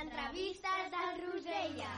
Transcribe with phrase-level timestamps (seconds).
[0.00, 1.90] entrevistes del Rosella.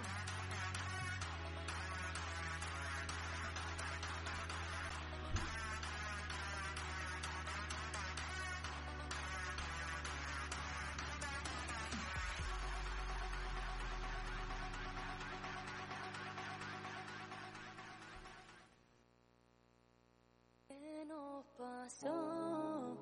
[20.66, 22.96] ¿Qué nos pasó?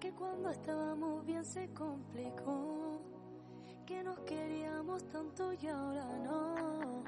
[0.00, 2.79] Que cuando estábamos bien se complicó.
[4.04, 7.02] Nos queríamos tanto y ahora no.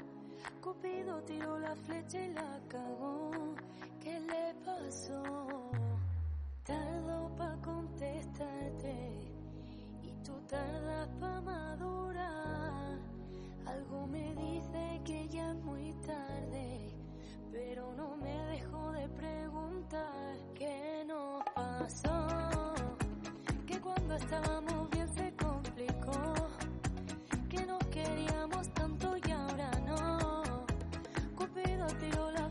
[0.61, 3.31] Cupido tiró la flecha y la cagó.
[4.03, 5.23] ¿Qué le pasó?
[6.65, 9.11] Tardo pa' contestarte
[10.03, 12.99] y tú tardas pa' madurar.
[13.67, 16.91] Algo me dice que ya es muy tarde,
[17.51, 22.75] pero no me dejo de preguntar qué nos pasó.
[23.67, 25.02] Que cuando estábamos bien
[31.83, 32.42] Cupido tiró la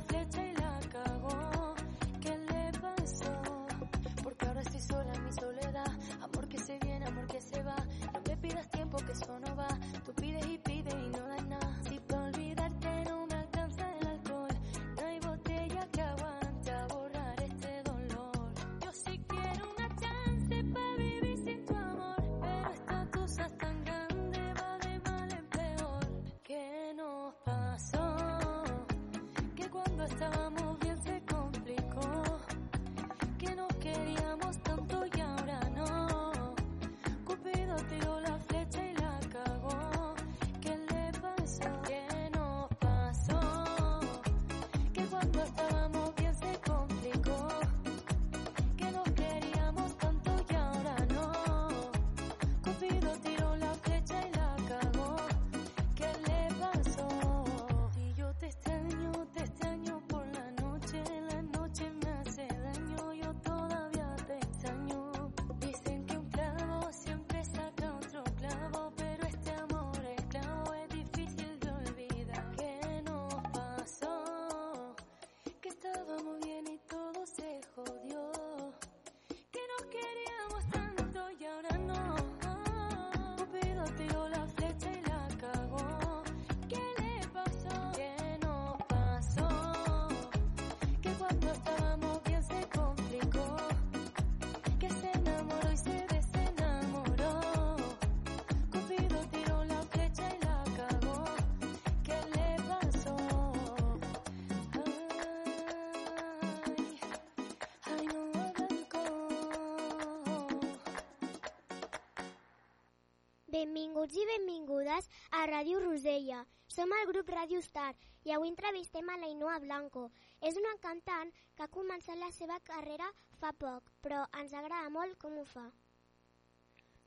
[113.62, 115.08] Benvinguts i benvingudes
[115.38, 116.40] a Ràdio Rosella.
[116.66, 117.92] Som el grup Ràdio Star
[118.26, 120.08] i avui entrevistem a l'Ainoa Blanco.
[120.42, 125.20] És una cantant que ha començat la seva carrera fa poc, però ens agrada molt
[125.22, 125.68] com ho fa.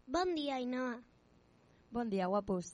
[0.07, 0.95] Bon dia, Ainoa.
[1.91, 2.71] Bon dia, guapos.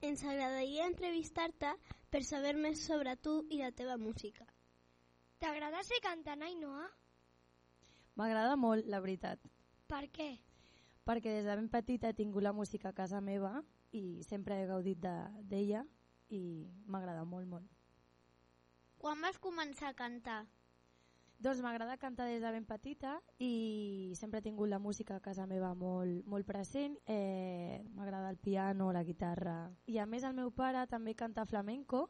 [0.00, 1.76] Ens agradaria entrevistar-te
[2.08, 4.48] per saber més sobre tu i la teva música.
[5.36, 6.88] T'agrada ser cantant, Ainoa?
[8.16, 9.44] M'agrada molt, la veritat,
[9.88, 10.32] Per què?
[11.08, 13.62] Perquè des de ben petita he tingut la música a casa meva
[13.96, 15.86] i sempre he gaudit de- d'ella
[16.28, 17.66] i m'agrada molt, molt.
[18.98, 20.42] Quan vas començar a cantar?
[21.38, 25.46] Doncs m'agrada cantar des de ben petita i sempre he tingut la música a casa
[25.46, 26.98] meva molt, molt present.
[27.06, 29.70] Eh, m'agrada el piano, la guitarra.
[29.86, 32.08] I a més el meu pare també canta flamenco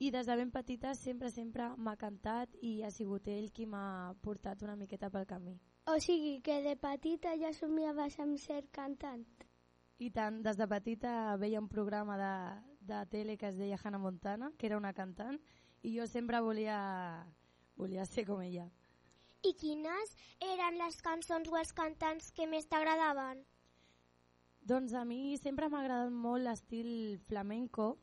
[0.00, 4.12] i des de ben petita sempre, sempre m'ha cantat i ha sigut ell qui m'ha
[4.20, 5.56] portat una miqueta pel camí.
[5.88, 9.22] O sigui que de petita ja somiaves amb ser cantant.
[10.04, 12.32] I tant, des de petita veia un programa de,
[12.90, 15.38] de tele que es deia Hannah Montana, que era una cantant,
[15.80, 16.76] i jo sempre volia,
[17.80, 18.66] volia ser com ella.
[19.48, 20.12] I quines
[20.44, 23.40] eren les cançons o els cantants que més t'agradaven?
[24.60, 26.90] Doncs a mi sempre m'ha agradat molt l'estil
[27.30, 27.94] flamenco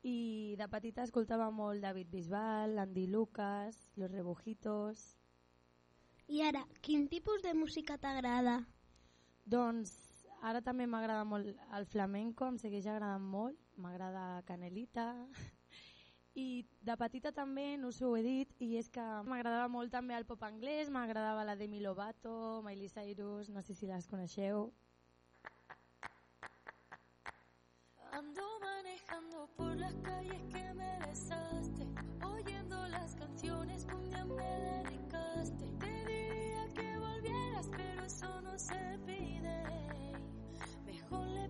[0.00, 5.04] i de petita escoltava molt David Bisbal, Andy Lucas, Los Rebujitos...
[6.26, 8.62] I ara, quin tipus de música t'agrada?
[9.44, 9.92] Doncs
[10.40, 15.10] ara també m'agrada molt el flamenco, em segueix agradant molt, m'agrada Canelita
[16.44, 20.16] i de petita també, no us ho he dit, i és que m'agradava molt també
[20.16, 24.70] el pop anglès, m'agradava la Demi Lovato, Miley Cyrus, no sé si les coneixeu.
[28.14, 31.86] Ando manejando por las calles que me besaste,
[32.24, 35.83] oyendo las canciones que un día me dedicaste.
[37.54, 39.62] Volvieras, pero eso no se pide.
[40.84, 41.43] Mejor le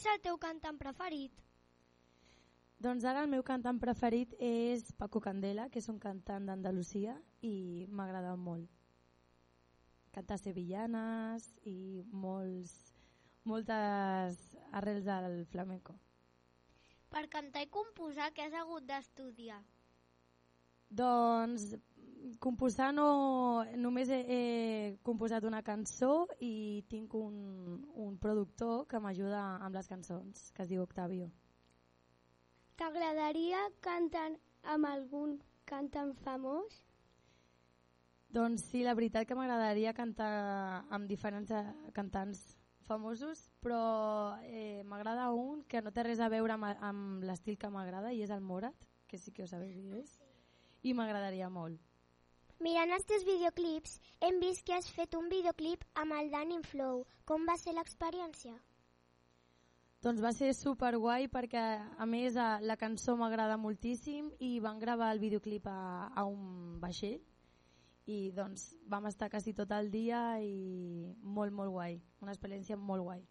[0.00, 1.32] és el teu cantant preferit?
[2.80, 7.84] Doncs ara el meu cantant preferit és Paco Candela, que és un cantant d'Andalusia i
[7.92, 8.70] m'agrada molt.
[10.14, 12.72] Canta sevillanes i molts,
[13.44, 14.40] moltes
[14.72, 15.98] arrels del flamenco.
[17.12, 19.60] Per cantar i composar, què has hagut d'estudiar?
[20.88, 21.74] Doncs
[22.40, 24.42] composar no, només he, he
[25.06, 30.70] composat una cançó i tinc un, un productor que m'ajuda amb les cançons, que es
[30.70, 31.30] diu Octavio.
[32.80, 34.30] T'agradaria cantar
[34.74, 36.80] amb algun cantant famós?
[38.30, 42.44] Doncs sí, la veritat que m'agradaria cantar amb diferents eh, cantants
[42.86, 47.70] famosos, però eh, m'agrada un que no té res a veure amb, amb l'estil que
[47.70, 50.16] m'agrada i és el Morat, que sí que ho sabeu qui és,
[50.86, 51.89] i m'agradaria molt.
[52.60, 57.06] Mirant els teus videoclips, hem vist que has fet un videoclip amb el Danny Flow.
[57.24, 58.52] Com va ser l'experiència?
[60.04, 64.78] Doncs va ser super guai perquè a més a, la cançó m'agrada moltíssim i van
[64.80, 67.18] gravar el videoclip a, a un vaixell
[68.12, 73.08] i doncs vam estar quasi tot el dia i molt molt guai, una experiència molt
[73.08, 73.24] guai.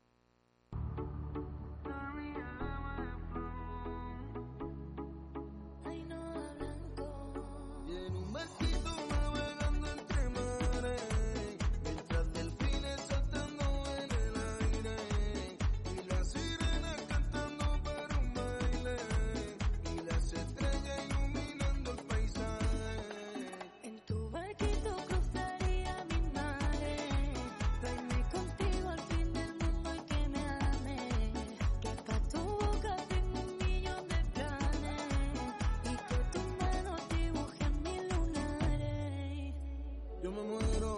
[40.60, 40.89] poderoso.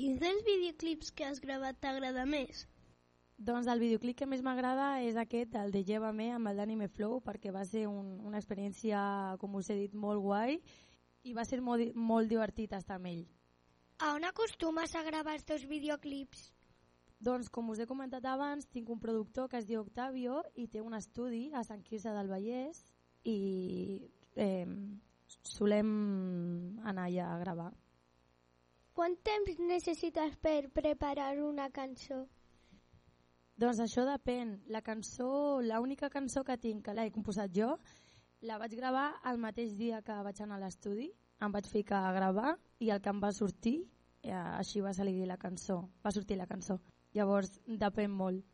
[0.00, 2.62] Quins dels videoclips que has gravat t'agrada més?
[3.36, 7.18] Doncs el videoclip que més m'agrada és aquest, el de Llévame, amb el d'Anime Flow,
[7.26, 9.02] perquè va ser un, una experiència,
[9.42, 10.56] com us he dit, molt guai
[11.28, 13.26] i va ser molt, molt divertit estar amb ell.
[14.00, 16.46] A on acostumes a gravar els teus videoclips?
[17.20, 20.80] Doncs, com us he comentat abans, tinc un productor que es diu Octavio i té
[20.80, 22.80] un estudi a Sant Quirze del Vallès
[23.28, 23.36] i
[24.32, 24.64] eh,
[25.44, 25.94] solem
[26.88, 27.70] anar allà a gravar.
[29.00, 32.18] Quant temps necessites per preparar una cançó?
[33.56, 34.50] Doncs això depèn.
[34.68, 35.28] La cançó,
[35.64, 37.70] l'única cançó que tinc, que l'he composat jo,
[38.44, 41.08] La vaig gravar el mateix dia que vaig anar a l'estudi,
[41.40, 43.74] em vaig ficar a gravar i el que em va sortir,
[44.22, 46.76] eh, així va salir la cançó, va sortir la cançó.
[47.16, 48.44] Llavors depèn molt.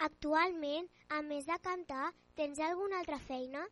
[0.00, 3.66] Actualment, a més de cantar, tens alguna altra feina?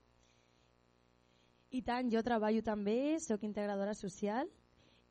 [1.73, 4.51] I tant, jo treballo també, sóc integradora social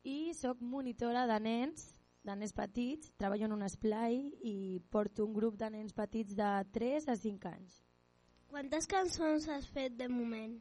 [0.06, 1.88] i sóc monitora de nens,
[2.22, 6.52] de nens petits, treballo en un esplai i porto un grup de nens petits de
[6.78, 7.82] 3 a 5 anys.
[8.48, 10.54] Quantes cançons has fet de moment?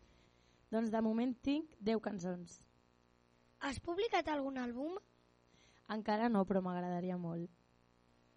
[0.73, 2.61] Doncs de moment tinc 10 cançons.
[3.61, 4.97] Has publicat algun àlbum?
[5.93, 7.53] Encara no, però m'agradaria molt.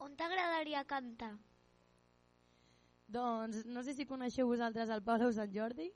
[0.04, 1.34] On t'agradaria cantar?
[3.10, 5.88] Doncs no sé si coneixeu vosaltres el Palau Sant Jordi,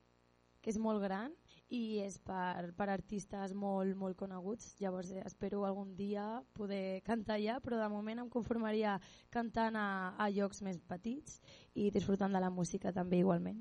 [0.65, 1.31] que és molt gran
[1.77, 4.73] i és per, per artistes molt, molt coneguts.
[4.81, 6.25] Llavors eh, espero algun dia
[6.57, 8.97] poder cantar allà, però de moment em conformaria
[9.31, 9.87] cantant a,
[10.19, 11.39] a llocs més petits
[11.75, 13.61] i disfrutant de la música també igualment.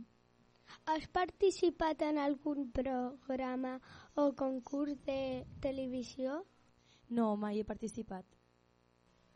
[0.89, 3.75] Has participat en algun programa
[4.15, 6.39] o concurs de televisió?
[7.09, 8.25] No, mai he participat.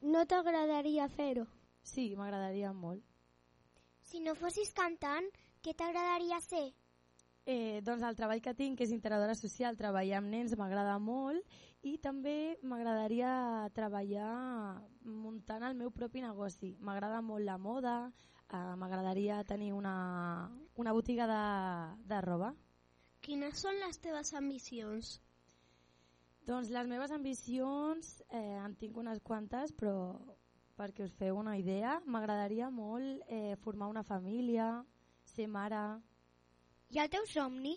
[0.01, 1.45] No t'agradaria fer-ho?
[1.83, 3.03] Sí, m'agradaria molt.
[4.07, 5.25] Si no fossis cantant,
[5.59, 6.69] què t'agradaria ser?
[7.47, 11.57] Eh, doncs el treball que tinc, que és integradora social, treballar amb nens m'agrada molt
[11.87, 13.31] i també m'agradaria
[13.75, 14.31] treballar
[15.03, 16.73] muntant el meu propi negoci.
[16.79, 17.97] M'agrada molt la moda,
[18.47, 19.95] eh, m'agradaria tenir una,
[20.75, 21.43] una botiga de,
[22.07, 22.53] de roba.
[23.27, 25.17] Quines són les teves ambicions?
[26.47, 29.97] Doncs les meves ambicions, eh, en tinc unes quantes, però
[30.77, 34.83] perquè us feu una idea, m'agradaria molt eh, formar una família,
[35.25, 35.99] ser mare,
[36.89, 37.73] I el teu somni?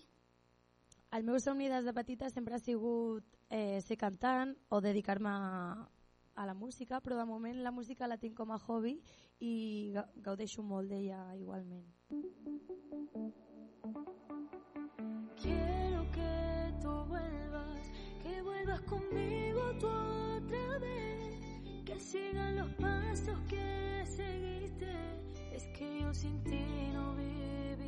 [1.11, 5.89] El meu somni des de petita sempre ha sigut eh, ser cantant o dedicar-me a,
[6.37, 9.01] a la música, però de moment la música la tinc com a hobby
[9.41, 11.89] i ga- gaudeixo molt d'ella igualment.
[15.43, 17.91] Quiero que tú vuelvas,
[18.23, 19.50] que vuelvas conmigo
[22.01, 24.91] sigan los pasos que seguiste,
[25.53, 27.80] es que yo sin ti no viviré.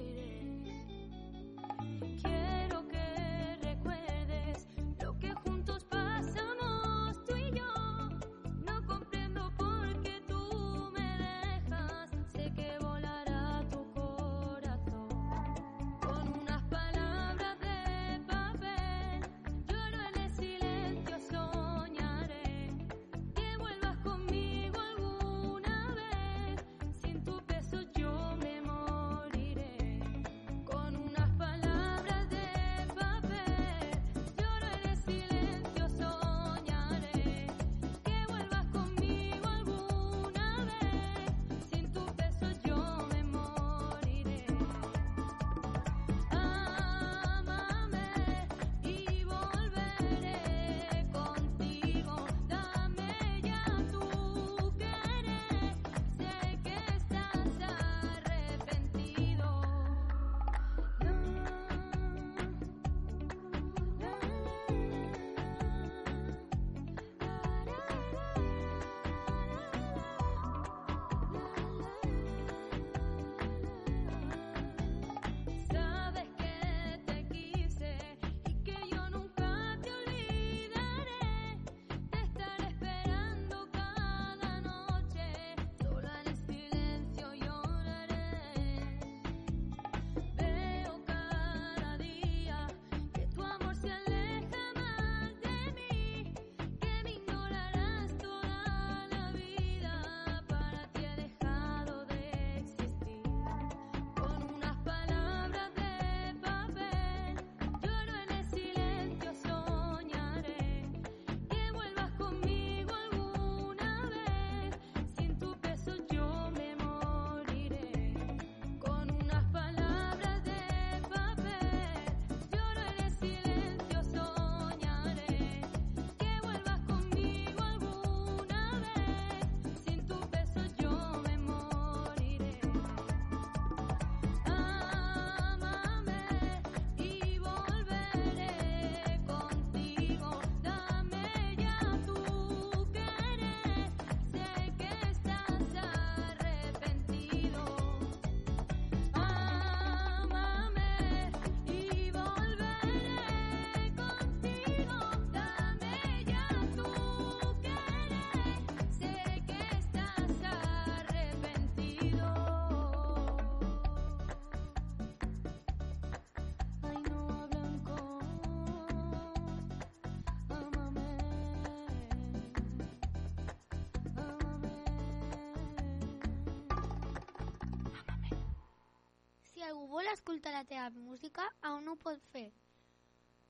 [180.12, 182.51] Escoltar la teva música, on ho pot fer?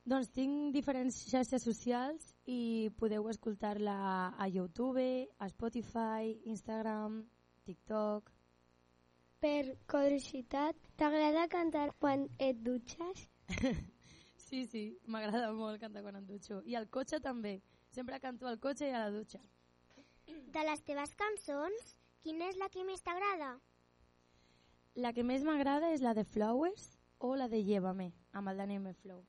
[0.08, 3.96] Doncs tinc diferents xarxes socials i podeu escoltar-la
[4.34, 5.06] a YouTube,
[5.38, 7.22] a Spotify, Instagram,
[7.64, 8.30] TikTok...
[9.42, 13.26] Per curiositat, t'agrada cantar quan et dutxes?
[14.52, 16.58] Sí, sí, m'agrada molt cantar quan em dutxo.
[16.68, 17.54] I al cotxe també.
[17.88, 19.38] Sempre canto al cotxe i a la dutxa.
[20.28, 23.54] De les teves cançons, quina és la que més t'agrada?
[24.94, 28.82] La que més m'agrada és la de Flowers o la de Llévame, amb el Daniel
[28.82, 28.92] M.
[29.00, 29.22] Flow.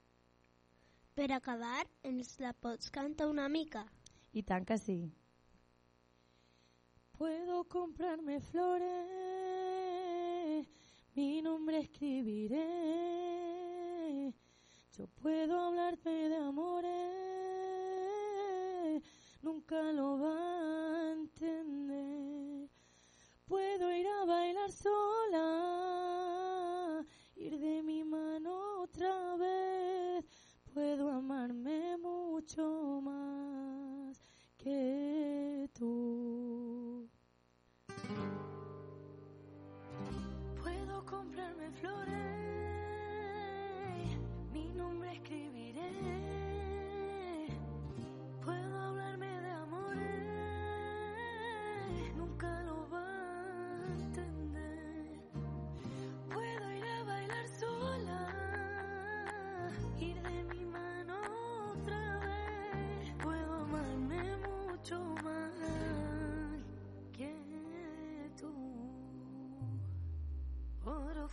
[1.15, 3.85] Per acabar, ens la pots cantar una mica?
[4.33, 5.13] Y tan que sí.
[7.17, 8.91] Puedo comprarme flores,
[11.15, 12.67] mi nombre escribiré.
[14.97, 16.91] Yo puedo hablarte de amores,
[19.41, 22.22] nunca lo va a entender.
[23.45, 25.39] Puedo ir a bailar sola,
[27.35, 30.25] ir de mi mano otra vez.
[30.73, 34.19] Puedo amarme mucho más
[34.57, 37.09] que tú.
[40.61, 42.42] Puedo comprarme flores,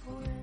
[0.05, 0.39] forever.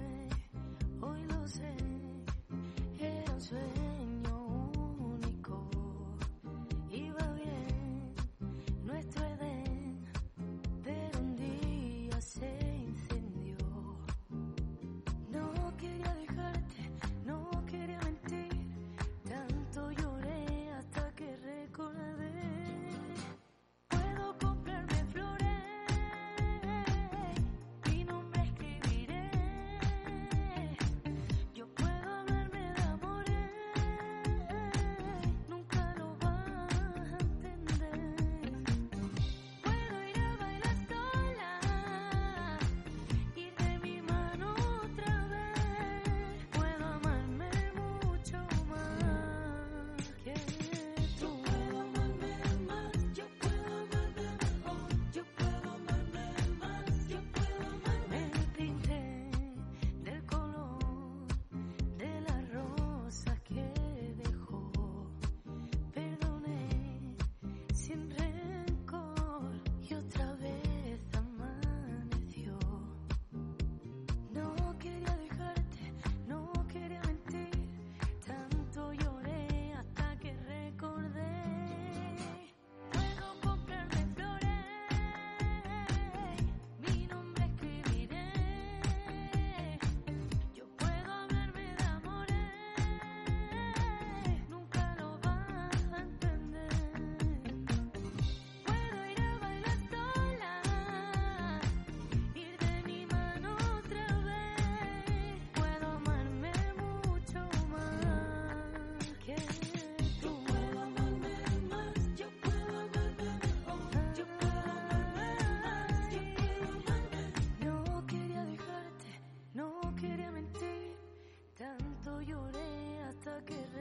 [123.47, 123.76] Good.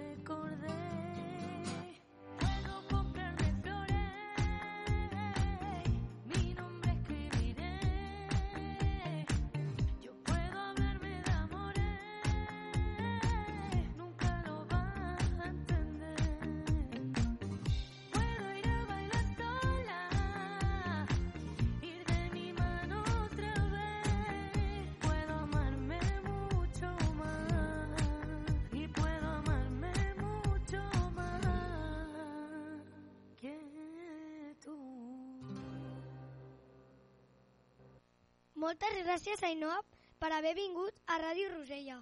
[38.67, 39.77] Moltes gràcies, Ainhoa,
[40.19, 42.01] per haver vingut a Ràdio Rosella.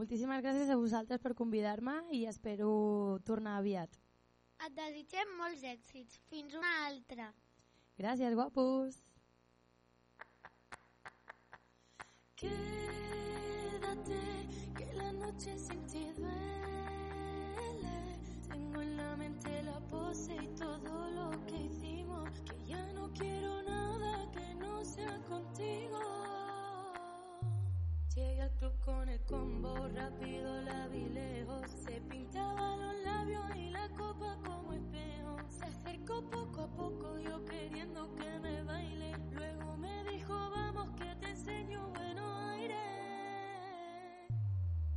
[0.00, 2.70] Moltíssimes gràcies a vosaltres per convidar-me i espero
[3.28, 3.98] tornar aviat.
[4.64, 6.16] Et desitgem molts èxits.
[6.30, 7.26] Fins una altra.
[8.00, 9.02] Gràcies, guapos!
[12.40, 14.22] Quédate,
[14.78, 17.96] que la noche sin ti duele.
[18.48, 21.25] Tengo en la mente la pose y todo lo
[25.36, 26.00] contigo.
[28.14, 31.70] Llegué al club con el combo, rápido la vi lejos.
[31.70, 35.36] Se pintaban los labios y la copa como espejo.
[35.48, 39.12] Se acercó poco a poco, yo queriendo que me baile.
[39.32, 42.78] Luego me dijo, vamos que te enseño buenos aires.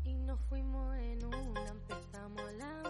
[0.05, 2.88] Y nos fuimos en una, empezamos la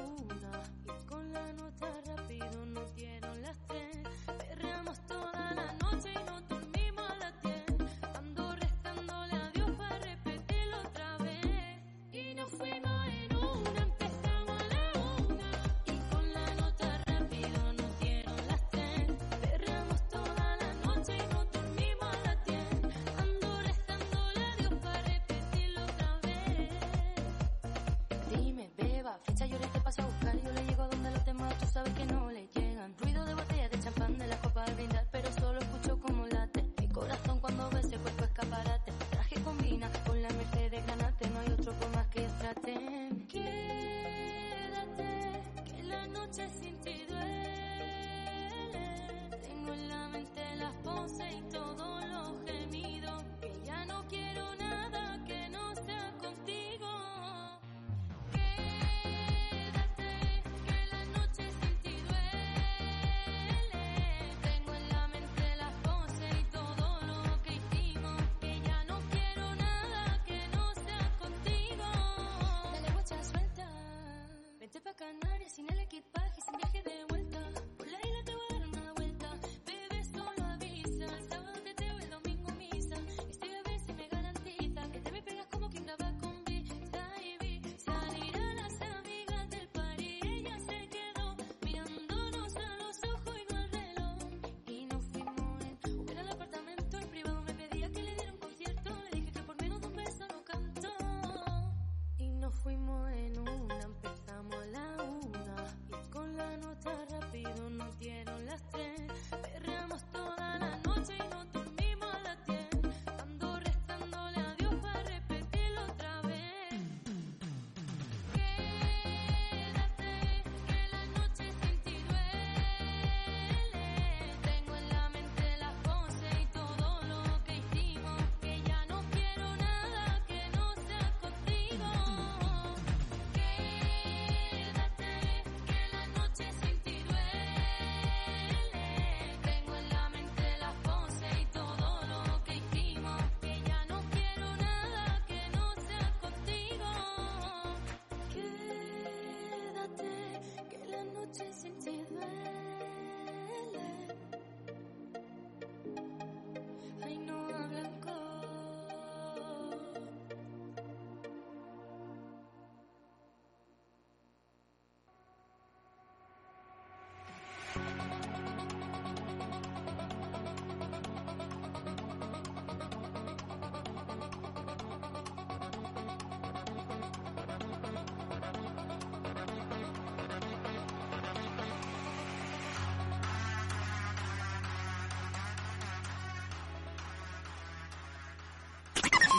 [46.37, 46.68] noches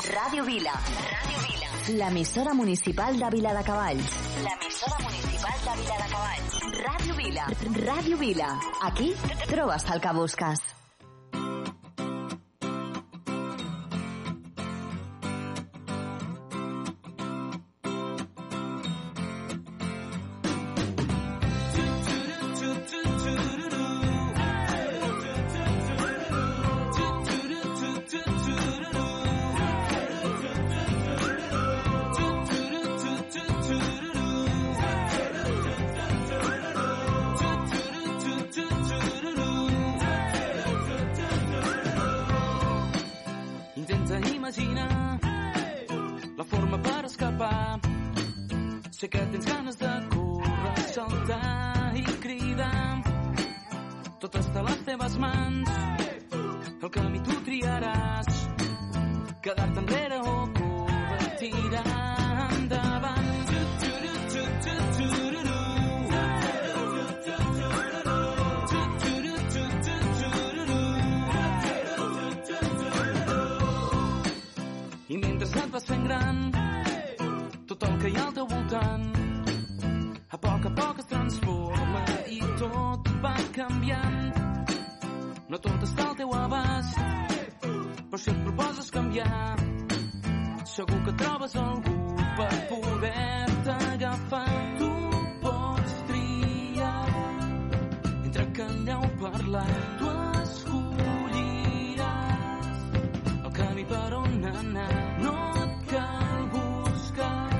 [0.08, 0.72] Radio Vila.
[0.72, 1.98] Radio Vila.
[1.98, 4.10] La L'emissora municipal de Vila de Cavalls.
[4.42, 6.60] L'emissora municipal de Vila de Cavalls.
[6.86, 7.46] Radio Vila.
[7.84, 8.60] Radio Vila.
[8.82, 9.14] Aquí
[9.46, 10.59] trobas al que busques.
[55.10, 55.68] les mans.
[56.82, 58.28] El camí tu triaràs,
[59.42, 60.48] quedar-te enrere o
[61.38, 63.28] tirar endavant.
[63.50, 63.88] Tu, tu.
[75.10, 76.36] I mentre et vas fent gran,
[77.66, 79.10] tot el que hi ha al teu voltant,
[80.30, 84.19] a poc a poc es transforma i tot va canviant.
[85.50, 86.98] No tot està al teu abast,
[87.64, 89.56] però si et proposes canviar,
[90.72, 91.94] segur que trobes algú
[92.36, 94.44] per poder-te agafar.
[94.78, 94.90] Tu
[95.42, 97.10] pots triar
[98.04, 99.74] entre callar o parlar.
[99.98, 100.12] Tu
[100.44, 102.06] escolliràs
[103.34, 104.94] el camí per on anar.
[105.26, 105.34] No
[105.64, 107.50] et cal buscar,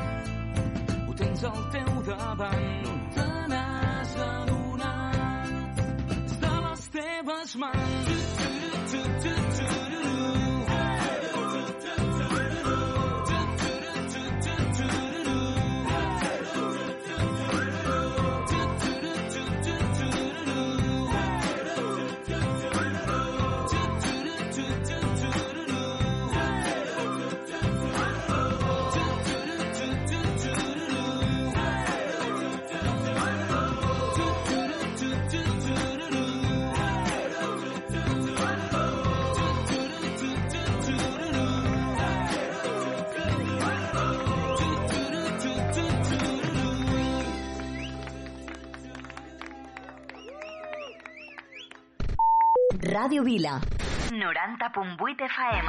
[1.08, 2.99] ho tens al teu davant.
[7.60, 7.89] smile.
[53.00, 53.58] Ràdio Vila.
[54.10, 55.68] 90.8 FM.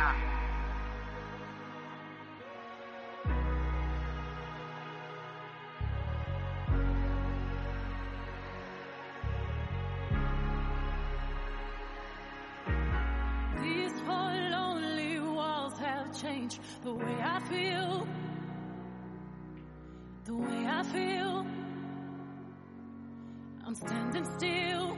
[13.62, 18.06] These four lonely walls have changed the way I feel.
[20.26, 21.46] The way I feel.
[23.66, 24.98] I'm standing still.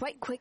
[0.00, 0.40] right quick.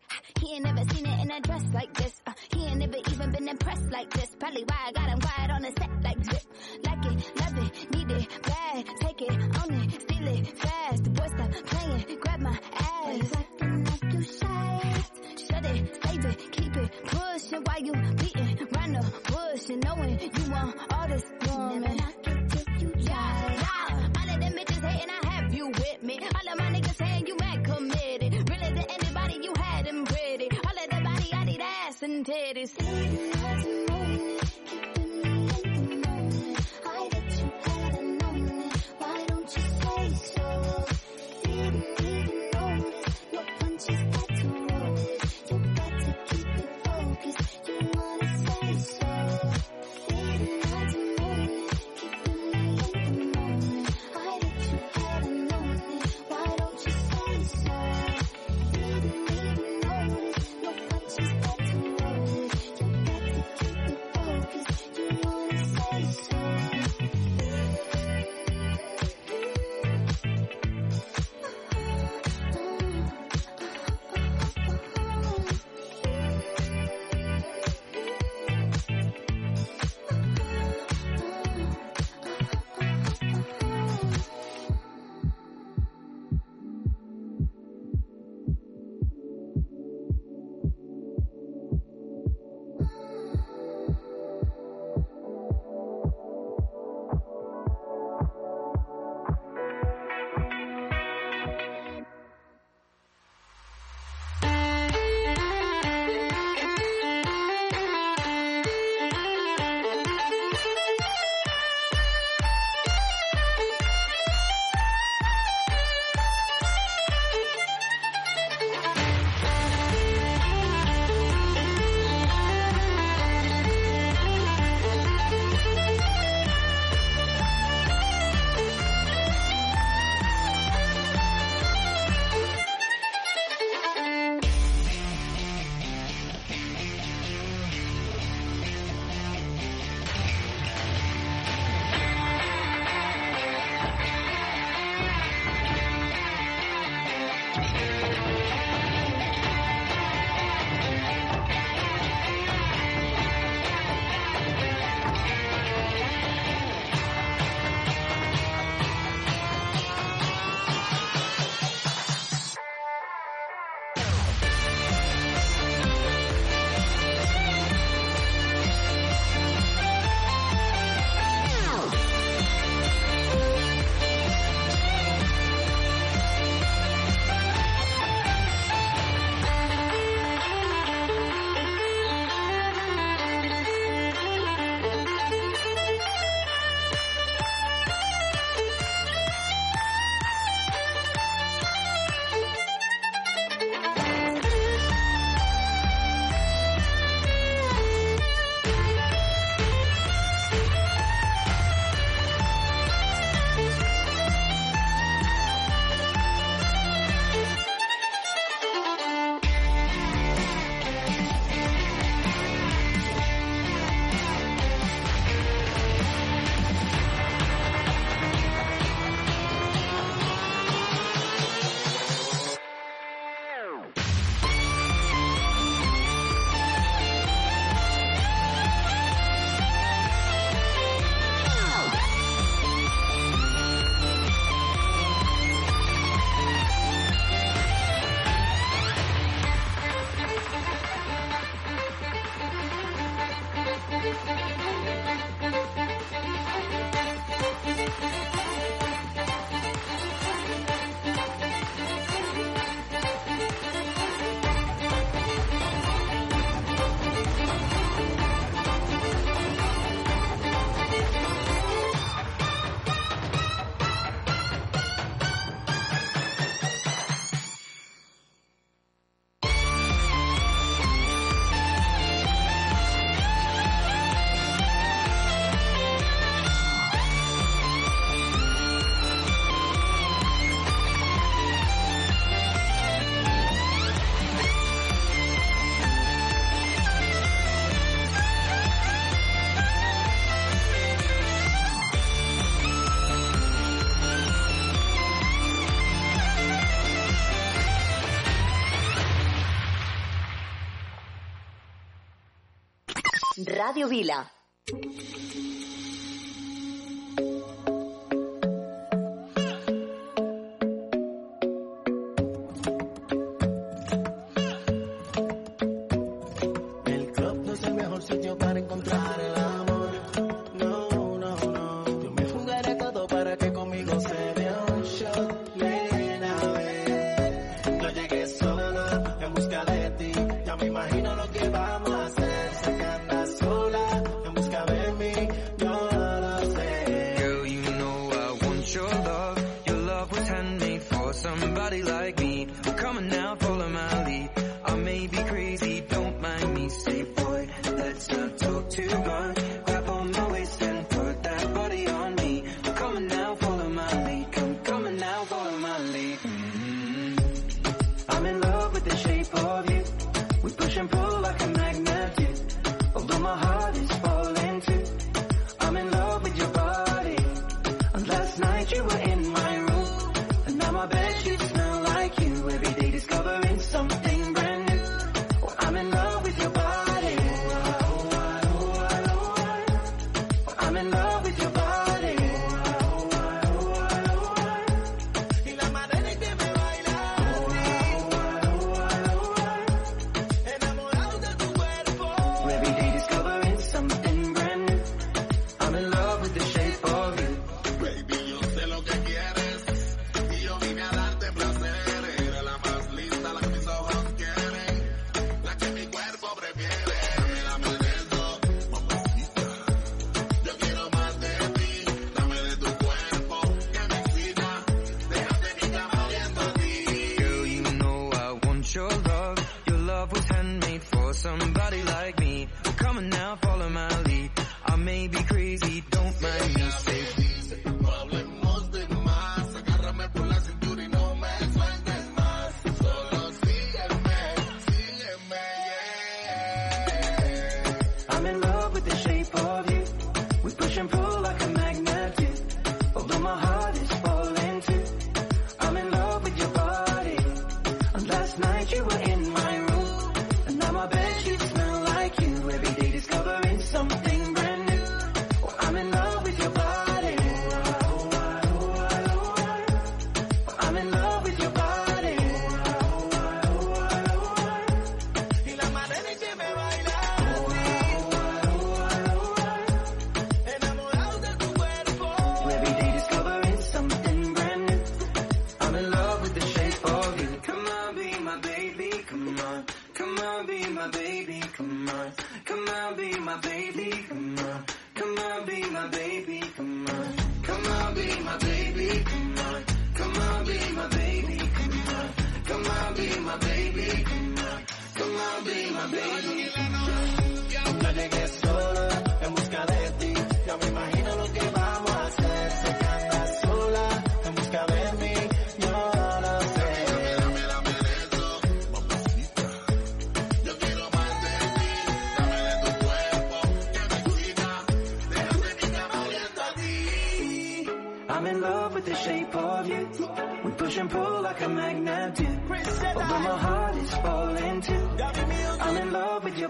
[303.69, 304.38] Radio Vila.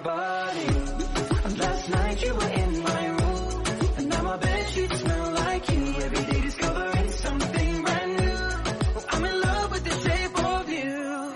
[0.04, 1.00] baby
[1.60, 3.64] last night you were in my room.
[3.98, 8.38] And now my bed sheets smell like every day discovering something brand new.
[8.98, 11.34] Oh i'm in love with the shape of you.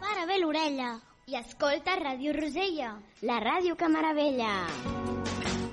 [0.00, 4.66] Para vel urella i escolta Ràdio Rosella, la ràdio que meravella.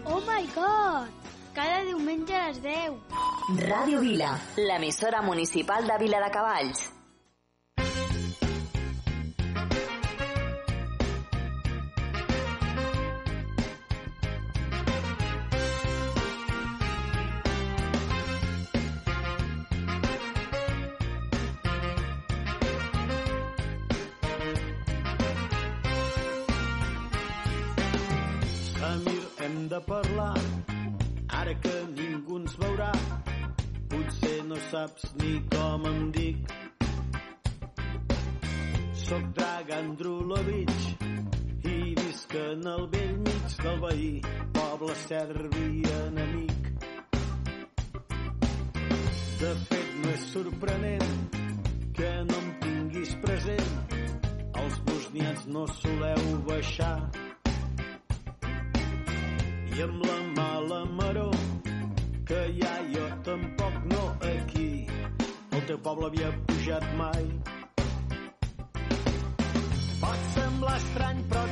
[0.05, 1.09] Oh my god!
[1.57, 2.97] cada diumenge a les 10.
[3.65, 4.29] Ràdio Vila,
[4.69, 6.85] l'emissora municipal de Vila de Cavalls.
[28.77, 29.21] Samir,
[29.73, 30.76] de parlar
[31.37, 32.91] Ara que ningú ens veurà,
[33.91, 36.53] potser no saps ni com em dic.
[39.03, 40.73] Soc Dragan Drulovic
[41.71, 44.09] i visc en el vell mig del veí,
[44.57, 45.69] poble serbi
[45.99, 46.71] enemic.
[49.37, 51.17] De fet, no és sorprenent
[51.99, 53.75] que no em tinguis present.
[54.63, 56.95] Els bosnians no soleu baixar.
[59.77, 60.17] I amb la
[60.67, 61.35] mala maror
[62.27, 64.87] que hi ha jo tampoc no aquí.
[65.51, 67.29] El teu poble havia pujat mai.
[70.01, 71.46] Pot semblar estrany, però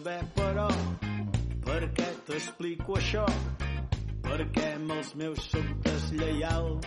[0.00, 0.68] saber, però,
[1.64, 3.24] per què t'explico això?
[4.24, 6.78] Perquè amb els meus soc deslleial.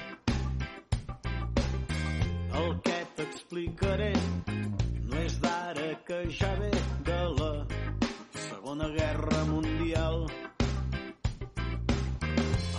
[2.61, 4.11] El que t'explicaré
[5.11, 6.71] no és d'ara que ja ve
[7.09, 7.51] de la
[8.47, 10.25] Segona Guerra Mundial.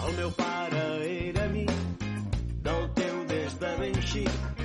[0.05, 2.07] El meu pare era amic
[2.67, 4.63] del teu des de ben xic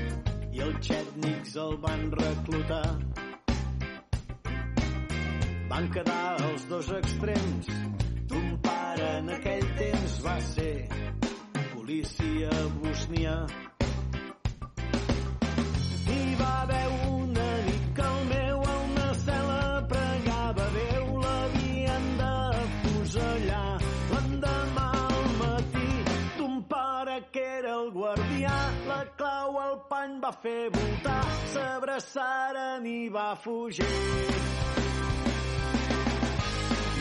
[0.52, 3.29] i els xètnics el van reclutar.
[5.80, 7.68] Van quedar els dos extrems.
[8.28, 10.74] Ton pare en aquell temps va ser
[11.72, 12.50] policia
[12.82, 13.36] bosnià.
[16.12, 19.64] Hi va haver una nit que el meu a una cel·la
[19.94, 22.36] pregava Déu l'havien de
[22.84, 23.72] fusellar.
[24.12, 25.92] L'endemà al matí
[26.42, 28.58] ton pare que era el guardià
[28.92, 31.24] la clau al pany va fer voltar
[31.56, 34.69] s'abraçaren i va fugir.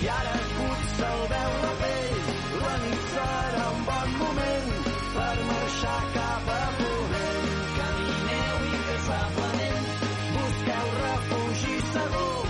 [0.01, 2.27] I ara potser veu la pell,
[2.65, 4.69] la nit serà un bon moment
[5.15, 7.51] per marxar cap a ponent.
[7.79, 9.91] Camineu incansablement,
[10.37, 12.47] busqueu refugi segur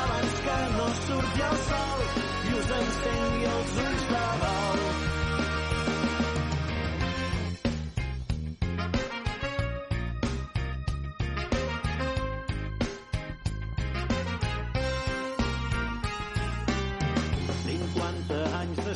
[0.00, 2.04] abans que no surti el sol
[2.48, 4.85] i us encengui els ulls de dol.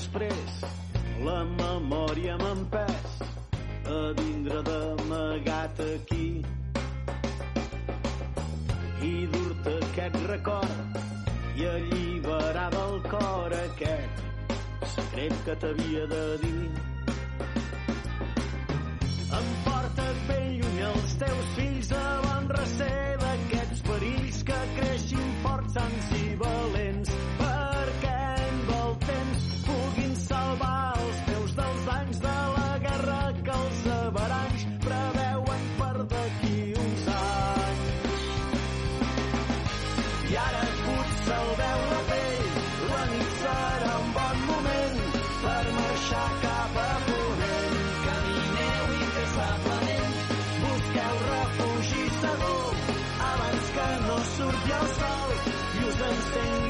[0.01, 0.53] Després,
[1.27, 3.17] la memòria m'ha empès
[3.93, 6.29] a vindre d'amagat aquí
[9.09, 10.97] i dur-te aquest record
[11.61, 14.25] i alliberar del cor aquest
[14.95, 16.65] secret que t'havia de dir.
[19.41, 26.10] Emporta't ben lluny els teus fills abans recer d'aquests perills que creixin forts, sans
[41.51, 42.47] potser el veu la pell,
[42.91, 44.99] la nit serà un bon moment
[45.43, 47.79] per marxar cap a ponent.
[48.07, 50.15] Camineu incansablement,
[50.63, 52.75] busqueu refugi segur
[53.31, 55.31] abans que no surti el sol
[55.81, 56.70] i us encengui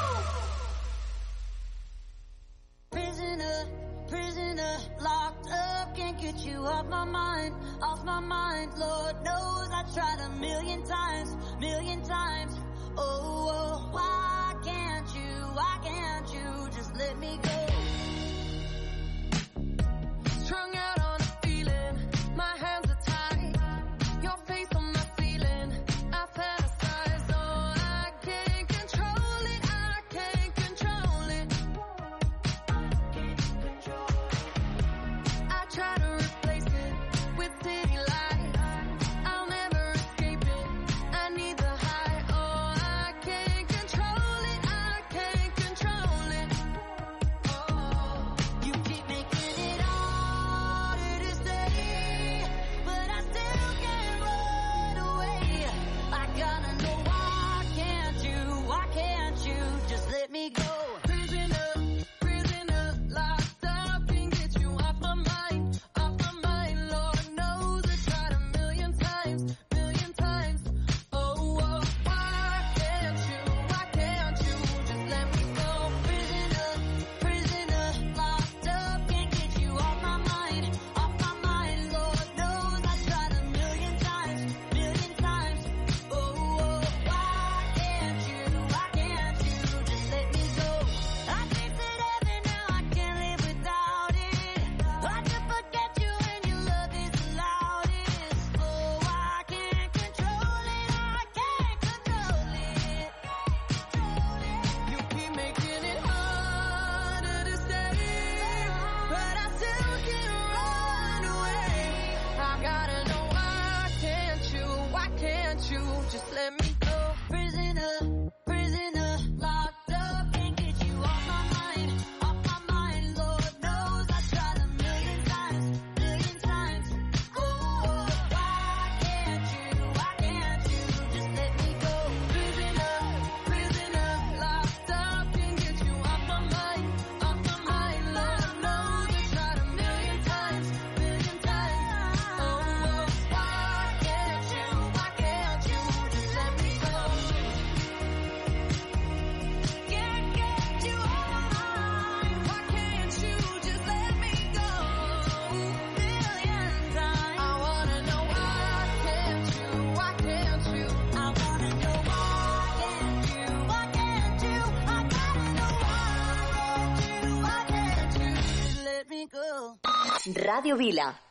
[170.25, 171.30] Radio Vila.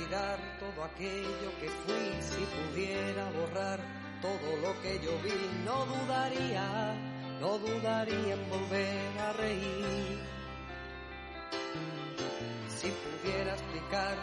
[0.00, 3.80] Olvidar todo aquello que fui, si pudiera borrar
[4.22, 6.94] todo lo que yo vi, no dudaría,
[7.40, 10.20] no dudaría en volver a reír.
[12.68, 14.16] Si pudiera explicar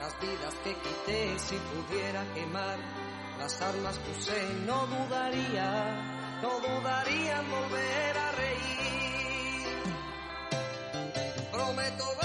[0.00, 2.78] las vidas que quité, si pudiera quemar
[3.38, 8.62] las armas que usé, no dudaría, no dudaría en volver a reír.
[11.52, 12.21] Prometo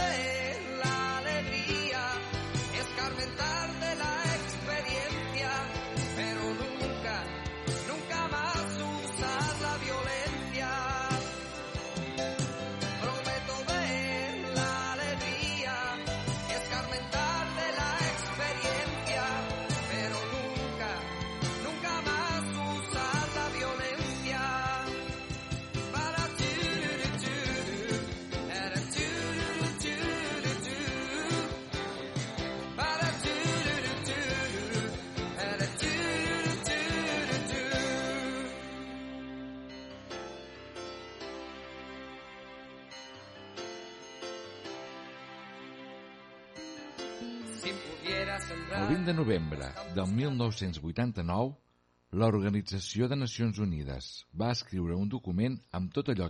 [48.78, 51.53] El 20 de novembre del 1989,
[52.21, 54.09] l'Organització de Nacions Unides
[54.41, 56.25] va escriure un document amb tot allò